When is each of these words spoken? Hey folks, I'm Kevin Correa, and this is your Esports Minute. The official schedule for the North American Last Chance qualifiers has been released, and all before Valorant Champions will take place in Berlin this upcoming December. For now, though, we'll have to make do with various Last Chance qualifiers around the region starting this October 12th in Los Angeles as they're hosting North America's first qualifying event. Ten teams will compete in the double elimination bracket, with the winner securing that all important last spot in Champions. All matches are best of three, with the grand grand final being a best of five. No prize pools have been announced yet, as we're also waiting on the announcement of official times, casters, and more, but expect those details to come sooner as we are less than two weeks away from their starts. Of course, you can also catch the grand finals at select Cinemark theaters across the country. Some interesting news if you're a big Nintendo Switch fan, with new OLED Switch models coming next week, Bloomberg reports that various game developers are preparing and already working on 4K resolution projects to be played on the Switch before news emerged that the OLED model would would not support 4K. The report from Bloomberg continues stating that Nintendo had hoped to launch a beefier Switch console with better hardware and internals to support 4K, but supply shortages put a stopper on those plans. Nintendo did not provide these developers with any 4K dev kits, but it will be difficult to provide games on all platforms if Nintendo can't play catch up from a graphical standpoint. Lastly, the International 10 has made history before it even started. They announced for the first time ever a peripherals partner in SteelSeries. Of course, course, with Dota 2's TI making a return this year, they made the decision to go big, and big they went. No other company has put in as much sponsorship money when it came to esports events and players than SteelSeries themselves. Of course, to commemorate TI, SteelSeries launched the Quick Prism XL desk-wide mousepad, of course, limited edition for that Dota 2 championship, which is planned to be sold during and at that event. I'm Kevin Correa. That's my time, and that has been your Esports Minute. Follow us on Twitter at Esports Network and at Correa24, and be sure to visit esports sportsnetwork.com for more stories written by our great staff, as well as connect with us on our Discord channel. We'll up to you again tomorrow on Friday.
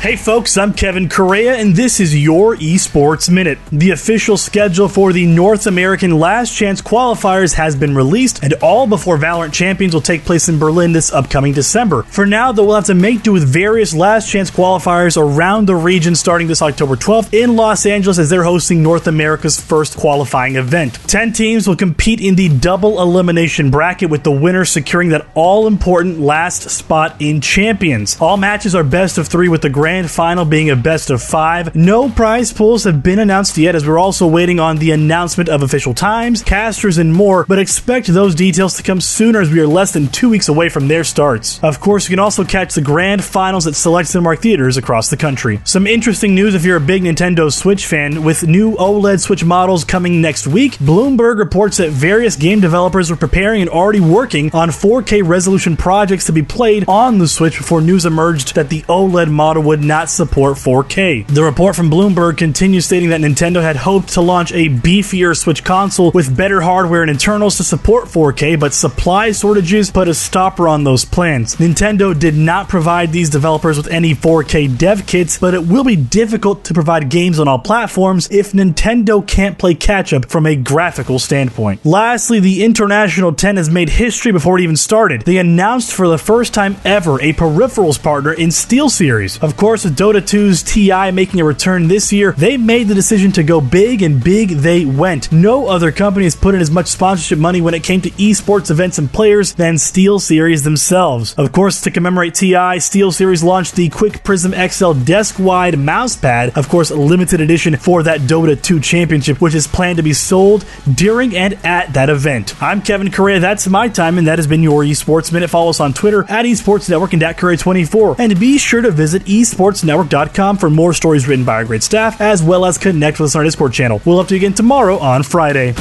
Hey 0.00 0.14
folks, 0.14 0.56
I'm 0.56 0.74
Kevin 0.74 1.08
Correa, 1.08 1.56
and 1.56 1.74
this 1.74 1.98
is 1.98 2.16
your 2.16 2.54
Esports 2.54 3.28
Minute. 3.28 3.58
The 3.72 3.90
official 3.90 4.36
schedule 4.36 4.86
for 4.86 5.12
the 5.12 5.26
North 5.26 5.66
American 5.66 6.20
Last 6.20 6.54
Chance 6.54 6.82
qualifiers 6.82 7.54
has 7.54 7.74
been 7.74 7.96
released, 7.96 8.44
and 8.44 8.52
all 8.62 8.86
before 8.86 9.18
Valorant 9.18 9.52
Champions 9.52 9.94
will 9.94 10.00
take 10.00 10.24
place 10.24 10.48
in 10.48 10.60
Berlin 10.60 10.92
this 10.92 11.12
upcoming 11.12 11.52
December. 11.52 12.04
For 12.04 12.26
now, 12.26 12.52
though, 12.52 12.66
we'll 12.66 12.76
have 12.76 12.84
to 12.84 12.94
make 12.94 13.24
do 13.24 13.32
with 13.32 13.42
various 13.42 13.92
Last 13.92 14.30
Chance 14.30 14.52
qualifiers 14.52 15.16
around 15.20 15.66
the 15.66 15.74
region 15.74 16.14
starting 16.14 16.46
this 16.46 16.62
October 16.62 16.94
12th 16.94 17.34
in 17.34 17.56
Los 17.56 17.84
Angeles 17.84 18.20
as 18.20 18.30
they're 18.30 18.44
hosting 18.44 18.84
North 18.84 19.08
America's 19.08 19.60
first 19.60 19.96
qualifying 19.96 20.54
event. 20.54 20.94
Ten 21.08 21.32
teams 21.32 21.66
will 21.66 21.74
compete 21.74 22.20
in 22.20 22.36
the 22.36 22.48
double 22.48 23.02
elimination 23.02 23.68
bracket, 23.72 24.10
with 24.10 24.22
the 24.22 24.30
winner 24.30 24.64
securing 24.64 25.08
that 25.08 25.26
all 25.34 25.66
important 25.66 26.20
last 26.20 26.70
spot 26.70 27.16
in 27.18 27.40
Champions. 27.40 28.16
All 28.20 28.36
matches 28.36 28.76
are 28.76 28.84
best 28.84 29.18
of 29.18 29.26
three, 29.26 29.48
with 29.48 29.62
the 29.62 29.68
grand 29.68 29.87
grand 29.88 30.10
final 30.10 30.44
being 30.44 30.68
a 30.68 30.76
best 30.76 31.08
of 31.08 31.22
five. 31.22 31.74
No 31.74 32.10
prize 32.10 32.52
pools 32.52 32.84
have 32.84 33.02
been 33.02 33.18
announced 33.18 33.56
yet, 33.56 33.74
as 33.74 33.86
we're 33.86 33.98
also 33.98 34.26
waiting 34.26 34.60
on 34.60 34.76
the 34.76 34.90
announcement 34.90 35.48
of 35.48 35.62
official 35.62 35.94
times, 35.94 36.42
casters, 36.42 36.98
and 36.98 37.10
more, 37.10 37.46
but 37.48 37.58
expect 37.58 38.06
those 38.08 38.34
details 38.34 38.76
to 38.76 38.82
come 38.82 39.00
sooner 39.00 39.40
as 39.40 39.50
we 39.50 39.60
are 39.60 39.66
less 39.66 39.94
than 39.94 40.06
two 40.08 40.28
weeks 40.28 40.46
away 40.46 40.68
from 40.68 40.88
their 40.88 41.04
starts. 41.04 41.58
Of 41.64 41.80
course, 41.80 42.06
you 42.06 42.12
can 42.12 42.18
also 42.18 42.44
catch 42.44 42.74
the 42.74 42.82
grand 42.82 43.24
finals 43.24 43.66
at 43.66 43.74
select 43.74 44.10
Cinemark 44.10 44.40
theaters 44.40 44.76
across 44.76 45.08
the 45.08 45.16
country. 45.16 45.58
Some 45.64 45.86
interesting 45.86 46.34
news 46.34 46.54
if 46.54 46.66
you're 46.66 46.76
a 46.76 46.92
big 46.92 47.04
Nintendo 47.04 47.50
Switch 47.50 47.86
fan, 47.86 48.22
with 48.22 48.46
new 48.46 48.76
OLED 48.76 49.20
Switch 49.20 49.42
models 49.42 49.84
coming 49.84 50.20
next 50.20 50.46
week, 50.46 50.72
Bloomberg 50.74 51.38
reports 51.38 51.78
that 51.78 51.92
various 51.92 52.36
game 52.36 52.60
developers 52.60 53.10
are 53.10 53.16
preparing 53.16 53.62
and 53.62 53.70
already 53.70 54.00
working 54.00 54.50
on 54.52 54.68
4K 54.68 55.26
resolution 55.26 55.78
projects 55.78 56.26
to 56.26 56.32
be 56.32 56.42
played 56.42 56.84
on 56.86 57.16
the 57.16 57.26
Switch 57.26 57.56
before 57.56 57.80
news 57.80 58.04
emerged 58.04 58.54
that 58.54 58.68
the 58.68 58.82
OLED 58.82 59.30
model 59.30 59.62
would 59.62 59.77
would 59.78 59.86
not 59.86 60.10
support 60.10 60.56
4K. 60.56 61.26
The 61.28 61.44
report 61.44 61.76
from 61.76 61.88
Bloomberg 61.90 62.36
continues 62.36 62.86
stating 62.86 63.10
that 63.10 63.20
Nintendo 63.20 63.62
had 63.62 63.76
hoped 63.76 64.10
to 64.14 64.20
launch 64.20 64.50
a 64.52 64.68
beefier 64.68 65.36
Switch 65.36 65.62
console 65.62 66.10
with 66.10 66.36
better 66.36 66.60
hardware 66.60 67.02
and 67.02 67.10
internals 67.10 67.58
to 67.58 67.64
support 67.64 68.06
4K, 68.06 68.58
but 68.58 68.74
supply 68.74 69.30
shortages 69.30 69.90
put 69.90 70.08
a 70.08 70.14
stopper 70.14 70.66
on 70.66 70.82
those 70.82 71.04
plans. 71.04 71.56
Nintendo 71.56 72.18
did 72.18 72.34
not 72.34 72.68
provide 72.68 73.12
these 73.12 73.30
developers 73.30 73.76
with 73.76 73.86
any 73.88 74.14
4K 74.14 74.76
dev 74.76 75.06
kits, 75.06 75.38
but 75.38 75.54
it 75.54 75.64
will 75.64 75.84
be 75.84 75.96
difficult 75.96 76.64
to 76.64 76.74
provide 76.74 77.08
games 77.08 77.38
on 77.38 77.46
all 77.46 77.60
platforms 77.60 78.28
if 78.32 78.52
Nintendo 78.52 79.24
can't 79.24 79.58
play 79.58 79.74
catch 79.74 80.12
up 80.12 80.28
from 80.28 80.44
a 80.46 80.56
graphical 80.56 81.20
standpoint. 81.20 81.86
Lastly, 81.86 82.40
the 82.40 82.64
International 82.64 83.32
10 83.32 83.56
has 83.58 83.70
made 83.70 83.90
history 83.90 84.32
before 84.32 84.58
it 84.58 84.62
even 84.62 84.76
started. 84.76 85.22
They 85.22 85.36
announced 85.36 85.92
for 85.92 86.08
the 86.08 86.18
first 86.18 86.52
time 86.52 86.76
ever 86.84 87.20
a 87.20 87.32
peripherals 87.32 88.02
partner 88.02 88.32
in 88.32 88.48
SteelSeries. 88.48 89.40
Of 89.40 89.56
course, 89.56 89.67
course, 89.68 89.84
with 89.84 89.98
Dota 89.98 90.22
2's 90.22 90.62
TI 90.62 91.10
making 91.10 91.40
a 91.40 91.44
return 91.44 91.88
this 91.88 92.10
year, 92.10 92.32
they 92.32 92.56
made 92.56 92.88
the 92.88 92.94
decision 92.94 93.32
to 93.32 93.42
go 93.42 93.60
big, 93.60 94.00
and 94.00 94.24
big 94.24 94.48
they 94.48 94.86
went. 94.86 95.30
No 95.30 95.68
other 95.68 95.92
company 95.92 96.24
has 96.24 96.34
put 96.34 96.54
in 96.54 96.62
as 96.62 96.70
much 96.70 96.86
sponsorship 96.86 97.38
money 97.38 97.60
when 97.60 97.74
it 97.74 97.84
came 97.84 98.00
to 98.00 98.10
esports 98.12 98.70
events 98.70 98.96
and 98.96 99.12
players 99.12 99.52
than 99.52 99.74
SteelSeries 99.74 100.64
themselves. 100.64 101.34
Of 101.34 101.52
course, 101.52 101.82
to 101.82 101.90
commemorate 101.90 102.34
TI, 102.36 102.78
SteelSeries 102.80 103.44
launched 103.44 103.76
the 103.76 103.90
Quick 103.90 104.24
Prism 104.24 104.52
XL 104.52 104.94
desk-wide 104.94 105.74
mousepad, 105.74 106.56
of 106.56 106.70
course, 106.70 106.90
limited 106.90 107.42
edition 107.42 107.76
for 107.76 108.02
that 108.04 108.22
Dota 108.22 108.58
2 108.60 108.80
championship, 108.80 109.38
which 109.42 109.54
is 109.54 109.66
planned 109.66 109.98
to 109.98 110.02
be 110.02 110.14
sold 110.14 110.64
during 110.94 111.36
and 111.36 111.58
at 111.62 111.92
that 111.92 112.08
event. 112.08 112.54
I'm 112.62 112.80
Kevin 112.80 113.10
Correa. 113.10 113.38
That's 113.38 113.68
my 113.68 113.90
time, 113.90 114.16
and 114.16 114.28
that 114.28 114.38
has 114.38 114.46
been 114.46 114.62
your 114.62 114.82
Esports 114.82 115.30
Minute. 115.30 115.50
Follow 115.50 115.68
us 115.68 115.78
on 115.78 115.92
Twitter 115.92 116.24
at 116.30 116.46
Esports 116.46 116.88
Network 116.88 117.12
and 117.12 117.22
at 117.22 117.36
Correa24, 117.36 118.18
and 118.18 118.40
be 118.40 118.56
sure 118.56 118.80
to 118.80 118.90
visit 118.90 119.24
esports 119.24 119.57
sportsnetwork.com 119.58 120.56
for 120.56 120.70
more 120.70 120.92
stories 120.92 121.26
written 121.26 121.44
by 121.44 121.54
our 121.54 121.64
great 121.64 121.82
staff, 121.82 122.20
as 122.20 122.42
well 122.42 122.64
as 122.64 122.78
connect 122.78 123.18
with 123.18 123.26
us 123.26 123.34
on 123.34 123.40
our 123.40 123.44
Discord 123.44 123.72
channel. 123.72 124.00
We'll 124.04 124.20
up 124.20 124.28
to 124.28 124.34
you 124.34 124.38
again 124.38 124.54
tomorrow 124.54 124.98
on 124.98 125.22
Friday. 125.22 125.74